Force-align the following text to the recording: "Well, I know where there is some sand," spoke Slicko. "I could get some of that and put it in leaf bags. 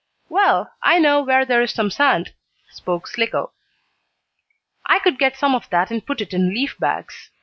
"Well, 0.29 0.73
I 0.81 0.97
know 0.97 1.21
where 1.21 1.45
there 1.45 1.61
is 1.61 1.71
some 1.71 1.91
sand," 1.91 2.33
spoke 2.71 3.05
Slicko. 3.05 3.51
"I 4.83 4.97
could 4.97 5.19
get 5.19 5.37
some 5.37 5.53
of 5.53 5.69
that 5.69 5.91
and 5.91 6.03
put 6.03 6.21
it 6.21 6.33
in 6.33 6.55
leaf 6.55 6.75
bags. 6.79 7.29